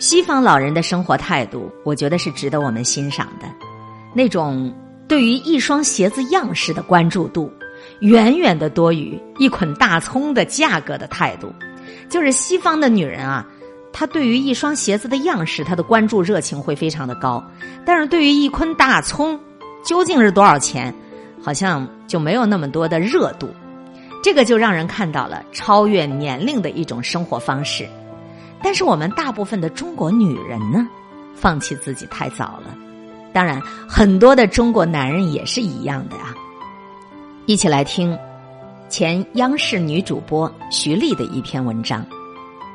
[0.00, 3.46] 西方老人的生活态度，我觉得是值得我们欣赏的。
[4.14, 4.74] 那种
[5.06, 7.52] 对于一双鞋子样式的关注度，
[8.00, 11.52] 远远的多于一捆大葱的价格的态度。
[12.08, 13.46] 就是西方的女人啊，
[13.92, 17.38] 她对于一双鞋子的样式，她的关注热情会非常的高；
[17.84, 19.38] 但是对于一捆大葱
[19.84, 20.94] 究竟是多少钱，
[21.42, 23.50] 好像就没有那么多的热度。
[24.22, 27.86] 这个就让人看到了超越年龄的一种生活方式。
[28.62, 30.86] 但是我们大部分的中国女人呢，
[31.34, 32.74] 放弃自己太早了。
[33.32, 36.34] 当然，很多的中国男人也是一样的啊。
[37.46, 38.16] 一起来听
[38.88, 42.04] 前央视女主播徐丽的一篇文章，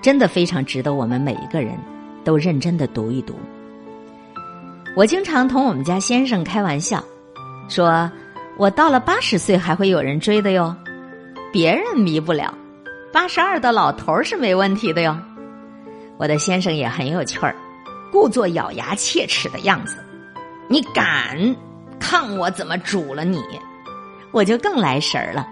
[0.01, 1.77] 真的非常值得我们每一个人
[2.23, 3.35] 都认真的读一读。
[4.95, 7.03] 我经常同我们家先生开玩笑，
[7.67, 8.09] 说
[8.57, 10.73] 我到了八十岁还会有人追的哟，
[11.51, 12.53] 别人迷不了，
[13.11, 15.17] 八十二的老头儿是没问题的哟。
[16.17, 17.55] 我的先生也很有趣儿，
[18.11, 19.97] 故作咬牙切齿的样子。
[20.69, 21.55] 你敢
[21.99, 23.43] 看我怎么煮了你？
[24.31, 25.47] 我就更来神儿了。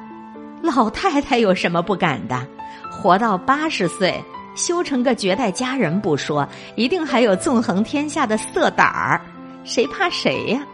[0.62, 2.48] 老太太有什么不敢的？
[2.90, 4.24] 活到八十岁，
[4.56, 9.20] 修成个绝代佳人不说，一定还有纵横天下的色胆儿。
[9.66, 10.66] 谁怕谁呀？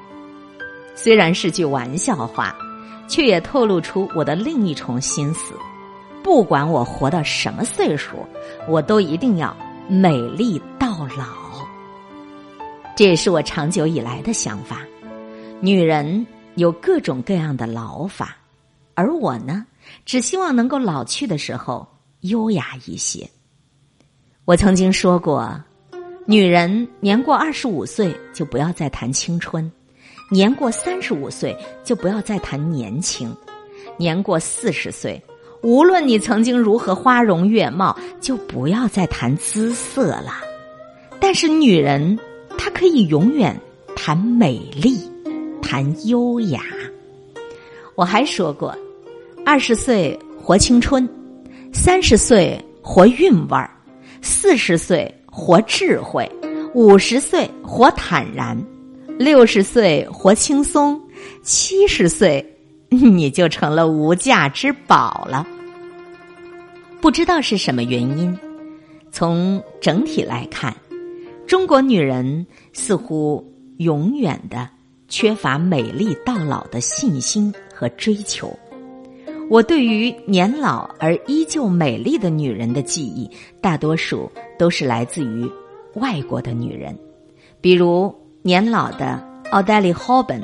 [0.95, 2.55] 虽然是句玩笑话，
[3.07, 5.55] 却也透露出我的另一重心思。
[6.21, 8.27] 不管我活到什么岁数，
[8.67, 9.55] 我都一定要。
[9.91, 11.65] 美丽到老，
[12.95, 14.85] 这也是我长久以来的想法。
[15.59, 18.37] 女人有各种各样的老法，
[18.93, 19.65] 而我呢，
[20.05, 21.87] 只希望能够老去的时候
[22.19, 23.27] 优雅一些。
[24.45, 25.59] 我曾经说过，
[26.27, 29.71] 女人年过二十五岁就不要再谈青春，
[30.29, 33.35] 年过三十五岁就不要再谈年轻，
[33.97, 35.19] 年过四十岁。
[35.61, 40.41] 无论你曾经如何花容月貌，就不要再谈姿色了。
[41.19, 42.17] 但是女人，
[42.57, 43.55] 她可以永远
[43.95, 44.97] 谈美丽，
[45.61, 46.61] 谈优雅。
[47.95, 48.73] 我还说过，
[49.45, 51.08] 二十岁活青春，
[51.73, 53.70] 三十岁活韵味儿，
[54.21, 56.30] 四十岁活智慧，
[56.73, 58.58] 五十岁活坦然，
[59.17, 60.99] 六十岁活轻松，
[61.43, 62.45] 七十岁。
[62.98, 65.45] 你就成了无价之宝了。
[67.00, 68.38] 不知道是什么原因，
[69.11, 70.76] 从整体来看，
[71.48, 73.45] 中国女人似乎
[73.77, 74.67] 永远的
[75.08, 78.52] 缺乏美丽到老的信心和追求。
[79.50, 83.30] 我对于年老而依旧美丽的女人的记忆，
[83.61, 85.50] 大多数都是来自于
[85.94, 86.98] 外国的女人，
[87.61, 90.42] 比如年老的奥黛丽·霍本、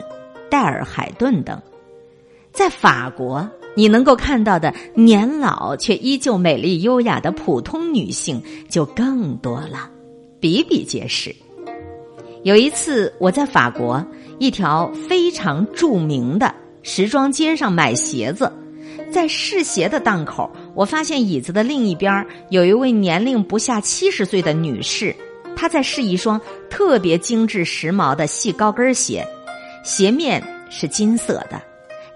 [0.49, 1.61] 戴尔·海顿等。
[2.55, 3.45] 在法国，
[3.75, 9.89] 你能够看到的年老却依旧美丽优雅的普通女性就更多了，
[10.39, 11.35] 比比皆是。
[12.43, 14.01] 有一次，我在法国
[14.39, 18.49] 一条非常著名的时装街上买鞋子，
[19.11, 25.13] 在试鞋的档口，我发现椅子的另一边有一位年龄不下七十岁的女士，
[25.57, 26.39] 她在试一双
[26.69, 29.27] 特别精致时髦的细高跟鞋，
[29.83, 31.61] 鞋面是金色的。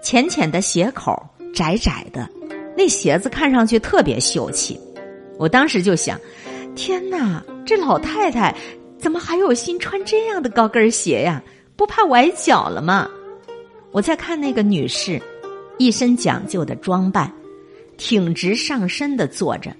[0.02, 1.14] 浅浅的鞋口，
[1.54, 2.28] 窄窄的，
[2.76, 4.78] 那鞋子看上去特别秀气。
[5.38, 6.18] 我当时就想：
[6.74, 8.54] 天哪，这老太太
[8.98, 11.42] 怎么还有心穿这样的高跟鞋呀？
[11.76, 13.08] 不怕崴脚了吗？
[13.90, 15.20] 我再看那个女士，
[15.78, 17.32] 一身讲究的装扮，
[17.96, 19.74] 挺直上身的坐着，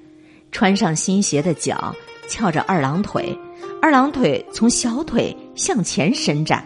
[0.50, 1.94] 穿上新鞋的脚
[2.28, 3.36] 翘着二郎腿，
[3.82, 6.64] 二郎腿从小腿向前伸展，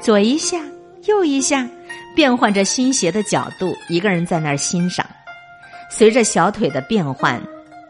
[0.00, 0.62] 左一下，
[1.06, 1.68] 右一下。
[2.14, 5.04] 变换着新鞋的角度，一个人在那儿欣赏。
[5.90, 7.40] 随着小腿的变换，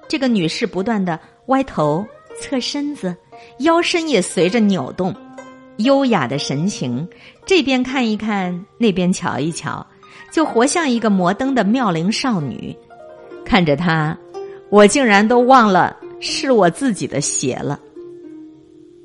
[0.08, 2.04] 这个女士不断的歪头、
[2.40, 3.14] 侧身子，
[3.58, 5.14] 腰身也随着扭动，
[5.76, 7.06] 优雅的神情，
[7.46, 9.86] 这边看一看，那边瞧一瞧，
[10.32, 12.76] 就活像一个摩登的妙龄少女。
[13.44, 14.16] 看着她，
[14.70, 17.78] 我竟然都忘了是我自己的鞋了。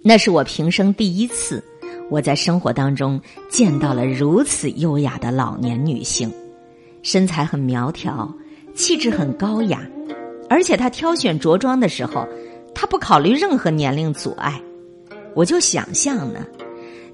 [0.01, 1.63] 那是我平生第一次。
[2.09, 6.31] 我在生活当中见到了如此优雅的老年女性，
[7.03, 8.33] 身材很苗条，
[8.73, 9.87] 气质很高雅，
[10.49, 12.27] 而且她挑选着装的时候，
[12.73, 14.59] 她不考虑任何年龄阻碍。
[15.35, 16.43] 我就想象呢，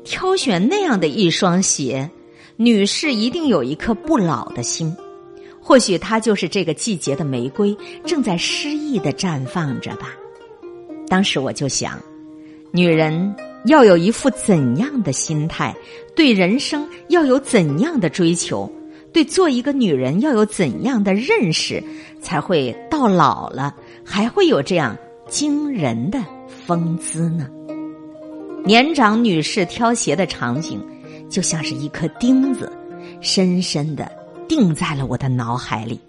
[0.06, 2.10] 挑选那样的一双鞋，
[2.56, 4.96] 女士一定有一颗不老的心，
[5.60, 7.76] 或许她就是这个季节的玫瑰，
[8.06, 10.14] 正在诗意的绽放着吧。
[11.10, 12.00] 当时我就想，
[12.72, 13.36] 女人。
[13.66, 15.76] 要有一副怎样的心态？
[16.16, 18.72] 对人生要有怎样的追求？
[19.12, 21.84] 对做一个女人要有怎样的认识？
[22.22, 24.98] 才会到老了还会有这样
[25.28, 26.20] 惊人的
[26.66, 27.48] 风姿呢？
[28.64, 30.84] 年长女士挑鞋的场景，
[31.30, 32.72] 就像是一颗钉子，
[33.22, 34.12] 深深的
[34.48, 36.00] 钉在了我的脑海里。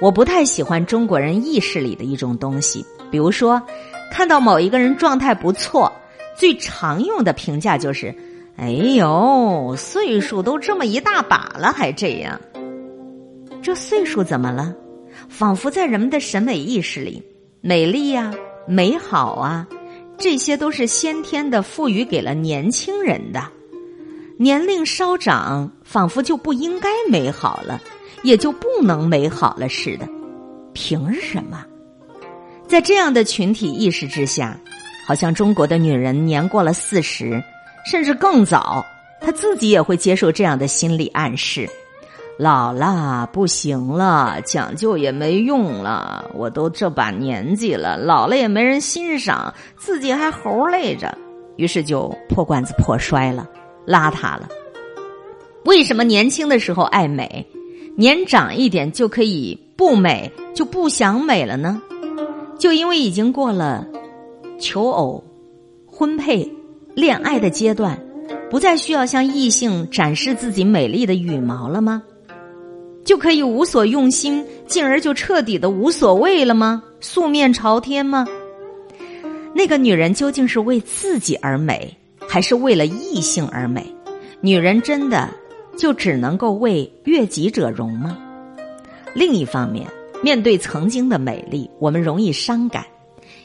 [0.00, 3.62] 我不太喜欢中国人意识里的一种东西，比如说，
[4.10, 5.92] 看到某一个人状态不错，
[6.36, 8.14] 最常用的评价就是
[8.56, 12.40] ：“哎呦，岁数都这么一大把了，还这样。”
[13.62, 14.74] 这岁数怎么了？
[15.28, 17.22] 仿佛在人们的审美意识里，
[17.60, 18.34] 美丽呀、
[18.66, 19.66] 美好啊，
[20.18, 23.42] 这些都是先天的赋予给了年轻人的。
[24.36, 27.80] 年龄稍长，仿佛就不应该美好了。
[28.22, 30.08] 也就不能美好了似的，
[30.72, 31.62] 凭什么？
[32.66, 34.58] 在这样的群体意识之下，
[35.06, 37.42] 好像中国的女人年过了四十，
[37.84, 38.84] 甚至更早，
[39.20, 41.68] 她自己也会接受这样的心理暗示：
[42.38, 51.16] 老了不行了，讲究也没用了，我都这把年纪了，老了也没人欣赏，自己还猴累着，
[51.56, 53.46] 于是就破罐子破摔了，
[53.86, 54.48] 邋遢了。
[55.64, 57.46] 为什么年轻的时候爱美？
[57.96, 61.80] 年长一点就可以不美，就不想美了呢？
[62.58, 63.86] 就因为已经过了
[64.58, 65.22] 求偶、
[65.86, 66.50] 婚配、
[66.94, 67.98] 恋爱的阶段，
[68.50, 72.02] 不再需要向异性展示自己美丽的羽毛了吗？
[73.04, 76.82] 就可以无所用心，进而就彻底的无所谓了吗？
[77.00, 78.26] 素面朝天吗？
[79.54, 81.94] 那个女人究竟是为自己而美，
[82.28, 83.84] 还是为了异性而美？
[84.40, 85.28] 女人真的？
[85.76, 88.16] 就只能够为悦己者容吗？
[89.12, 89.86] 另一方面，
[90.22, 92.84] 面对曾经的美丽，我们容易伤感。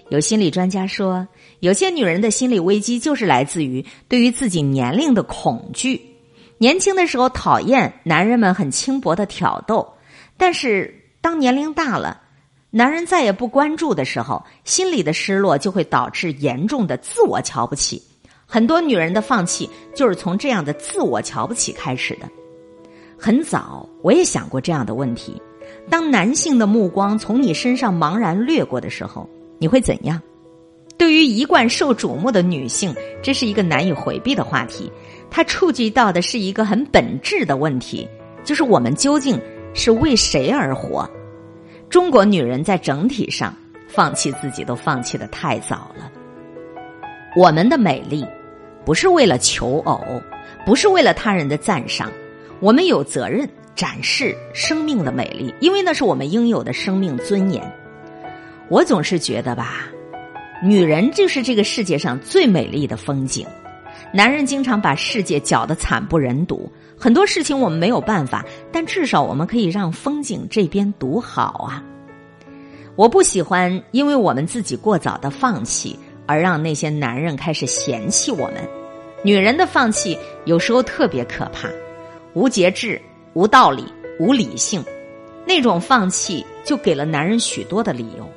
[0.10, 1.28] 有心理专家说，
[1.60, 6.02] 有些女人的心理危机就是来自于对于自己年龄的恐惧。
[6.58, 9.94] 年轻的时候讨厌男人们很轻薄的挑逗，
[10.36, 12.22] 但是当年龄大了，
[12.72, 18.02] 男人再也不关注的时候，心里的失落就会导致严重的自我瞧不起。
[18.46, 22.28] 很多女人的放弃就是从这样的自我瞧不起开始的。
[23.16, 25.40] 很早我也想过这样的问题：
[25.88, 29.30] 当男性的目光从你身上茫然掠过的时候，
[29.60, 30.20] 你会怎样？
[30.98, 34.92] 对于一贯受瞩目的女性，这是一个难以回避的话题。
[35.30, 38.10] 它触及到的是一个很本质的问题，
[38.44, 39.40] 就是我们究竟
[39.74, 41.08] 是为谁而活？
[41.90, 43.56] 中国女人在整体上
[43.88, 46.12] 放弃自己都放弃的太早了。
[47.36, 48.26] 我们的美丽。
[48.86, 50.02] 不是为了求偶，
[50.66, 52.10] 不是为了他人的赞赏，
[52.60, 57.62] 我们有责任展示生命的美丽，因为那是我们应有的生命尊严。
[58.69, 59.89] 我总是觉得吧，
[60.63, 63.45] 女人就是这个世界上最美丽的风景。
[64.13, 71.83] 男人经常把世界搅得惨不忍睹，很多事情我们没有办法，但至少我们可以让风景这边独好啊。
[72.95, 78.57] 我不喜欢因为我们自己过早的放弃，而让那些男人开始嫌弃我们。
[79.24, 81.68] 女人的放弃有时候特别可怕，
[82.33, 83.01] 无节制、
[83.33, 83.83] 无道理、
[84.19, 84.83] 无理性，
[85.45, 88.30] 那种放弃就给了男人许多的理由。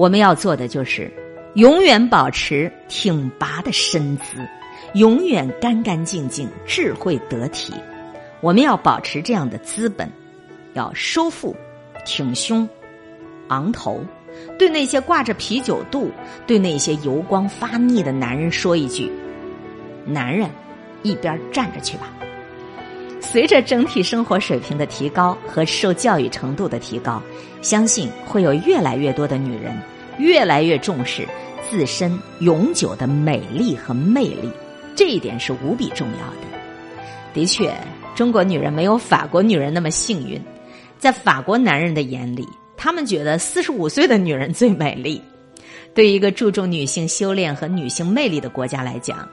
[0.00, 1.12] 我们要做的就是
[1.56, 4.48] 永远保持挺拔的身姿，
[4.94, 7.74] 永远干干净净、智慧得体。
[8.40, 10.10] 我们要保持这样的资本，
[10.72, 11.54] 要收腹、
[12.06, 12.66] 挺胸、
[13.48, 14.02] 昂头，
[14.58, 16.10] 对那些挂着啤酒肚、
[16.46, 19.12] 对那些油光发腻的男人说一句。
[20.06, 20.48] 男人，
[21.02, 22.10] 一边站着去吧。
[23.32, 27.22] 随着整体生活水平的提高和受教育程度的提高，
[27.62, 29.72] 相信会有越来越多的女人
[30.18, 31.24] 越来越重视
[31.70, 34.50] 自身永久的美丽和魅力。
[34.96, 36.58] 这一点是无比重要的。
[37.32, 37.72] 的确，
[38.16, 40.42] 中国女人没有法国女人那么幸运。
[40.98, 42.44] 在法国男人的眼里，
[42.76, 45.22] 他们觉得四十五岁的女人最美丽。
[45.94, 49.26] 对于一个注重女性修炼和女性魅力的国家来讲。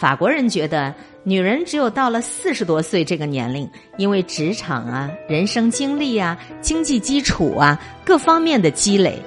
[0.00, 9.18] 法国人觉得，女人只有到了四十多岁这个年龄，因为职场啊、人生经历啊、经济基础啊各方面的积累，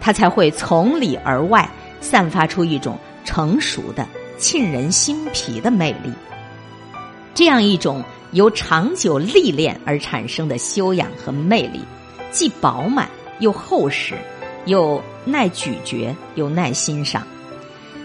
[0.00, 1.68] 她才会从里而外
[2.00, 6.10] 散发出一种成熟的、沁人心脾的魅力。
[7.34, 11.82] 这样一种由长久历练而产生的修养和魅力，
[12.30, 13.06] 既饱满
[13.40, 14.14] 又厚实，
[14.64, 17.22] 又耐咀嚼又耐欣赏。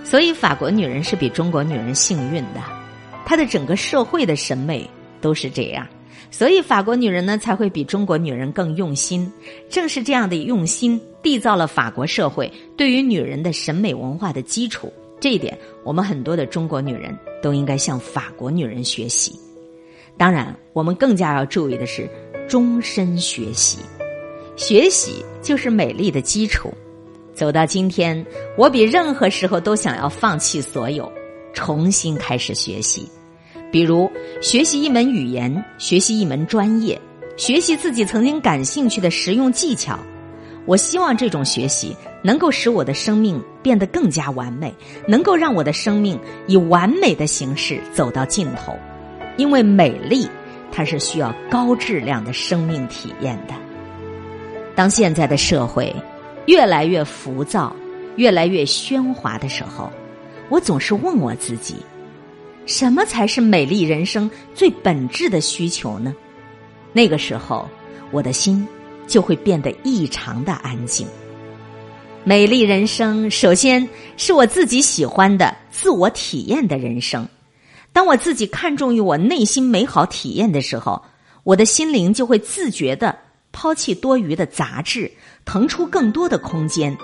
[0.04, 2.62] 所以，法国女人是比中国女人幸运的，
[3.26, 4.88] 她的整个社会的审美
[5.22, 5.88] 都是这样，
[6.30, 9.32] 所以法国女人呢才会比中国女人更用心。
[9.70, 14.92] 正是这样的用心，缔造了法国社会对于女人的审美文化的基础。
[15.20, 19.40] 这一点，我们很多的中国女人都应该向法国女人学习。
[20.18, 22.10] 当然，我们更加要注意的是
[22.48, 23.80] 终身学习，
[24.58, 26.74] 学习就是美丽的基础。
[27.34, 28.25] 走到今天，
[28.58, 31.12] 我比任何时候都想要放弃所有，
[31.54, 33.10] 重新开始学习。
[33.72, 34.10] 比如
[34.42, 37.00] 学习一门语言，学习一门专业，
[37.36, 39.98] 学习自己曾经感兴趣的实用技巧。
[40.66, 44.74] 我希望这种学习能够使我的生命变得更加完美，
[45.08, 48.74] 能够让我的生命以完美的形式走到尽头。
[49.36, 50.30] 因为美丽，
[50.72, 53.54] 它是需要高质量的生命体验的。
[54.75, 55.94] 当现在的社会
[56.46, 57.76] 越来越浮躁、
[58.16, 59.92] 越来越喧哗的时候，
[60.50, 61.76] 我总是问我自己。
[62.66, 66.16] 什么才是美丽人生最本质的需求呢？
[66.94, 67.68] 那个时候，
[68.12, 68.66] 我的心
[69.06, 71.06] 就会变得异常的安静。
[72.24, 73.86] 美丽人生，首先
[74.16, 77.28] 是我自己喜欢的、自我体验的人生。
[77.92, 81.04] 当我自己看重于我内心美好体验的时候，
[81.44, 83.14] 我的心灵就会自觉的
[83.54, 85.10] 抛弃多余的杂质，
[85.46, 86.98] 腾出更多的空间。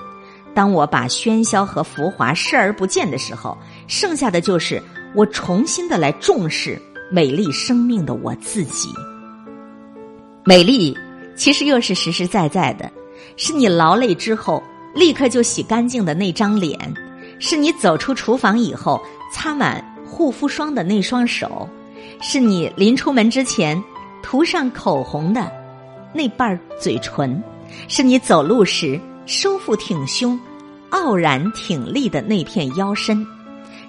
[0.53, 4.83] 当我把喧嚣和浮华视而不见的时候，剩下的就是。
[5.15, 6.79] 我重新的来重视
[7.11, 8.89] 美丽生命的我自己。
[10.45, 10.95] 美丽
[11.35, 12.91] 其实又是实实在在的，
[13.35, 14.61] 是你劳累之后
[14.93, 16.77] 立刻就洗干净的那张脸，
[17.39, 19.01] 是你走出厨房以后
[19.33, 21.67] 擦满护肤霜的那双手，
[22.21, 23.83] 是你临出门之前
[24.21, 25.51] 涂上口红的
[26.13, 27.41] 那瓣嘴唇，
[27.87, 30.39] 是你走路时收腹挺胸、
[30.89, 33.25] 傲然挺立的那片腰身。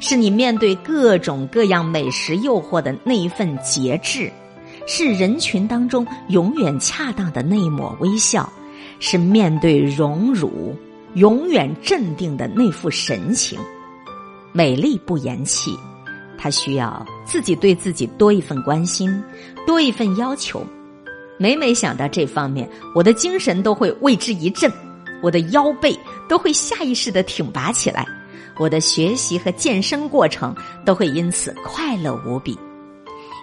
[0.03, 4.33] 是你面对各种各样美食诱惑的那一份节制，
[4.87, 8.51] 是人群当中永远恰当的那一抹微笑，
[8.99, 10.75] 是面对荣辱
[11.15, 13.59] 永远镇定的那副神情。
[14.53, 15.79] 美丽不言弃，
[16.39, 19.23] 它需要自己对自己多一份关心，
[19.67, 20.65] 多一份要求。
[21.43, 24.71] 每每想到这方面，我的精神都会为之一振，
[25.23, 28.07] 我的腰背都会下意识的挺拔起来。
[28.59, 30.55] 我的学习和健身过程
[30.85, 32.59] 都会因此快乐无比。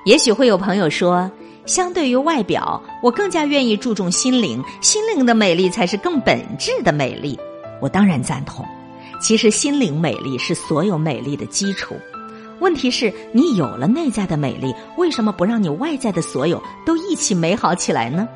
[0.05, 1.29] 也许会有朋友说，
[1.65, 7.35] 相对于外表，我更加愿意注重心灵，心灵的美丽才是更本质的美丽。
[7.81, 8.63] 我当然赞同。
[9.19, 11.95] 其实，心灵美丽是所有美丽的基础。
[12.59, 18.27] 问题是，你有了内在的美丽，为什么不让你外在的所有都一起美好起来呢？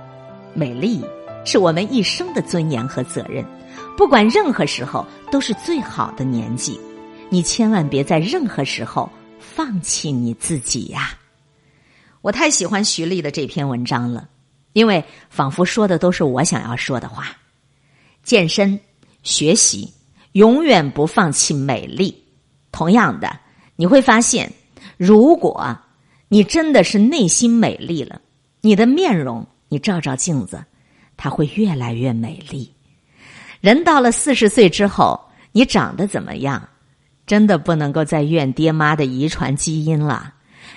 [0.53, 1.03] 美丽
[1.45, 3.43] 是我们一生的尊严和责任。
[3.97, 6.79] 不管任何时候都是最好的年纪，
[7.29, 9.09] 你千万别在任何时候
[9.39, 11.17] 放弃你自己呀！
[12.21, 14.27] 我太喜欢徐丽的这篇文章了，
[14.73, 17.25] 因为仿佛说的都是我想要说的话。
[18.23, 18.79] 健身、
[19.23, 19.91] 学习，
[20.33, 22.23] 永远不放弃美丽。
[22.71, 23.39] 同样的，
[23.81, 24.47] 你会发现，
[24.95, 25.75] 如果
[26.29, 28.21] 你真的是内心美丽了，
[28.61, 30.63] 你的面容，你照照镜子，
[31.17, 32.71] 它会越来越美丽。
[33.59, 35.19] 人到了四十岁之后，
[35.51, 36.61] 你长得怎么样，
[37.25, 40.31] 真的不能够再怨爹妈的遗传基因了。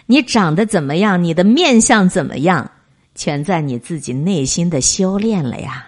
[0.07, 2.71] 你长得怎么样，你的面相怎么样，
[3.15, 5.87] 全在你自己内心的修炼了呀。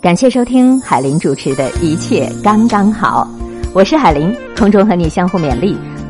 [0.00, 3.30] 感谢收听海林主持的一切刚刚好，
[3.72, 5.78] 我是海林，空中和你相互勉励，